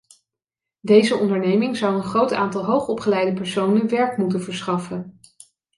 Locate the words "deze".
0.81-1.15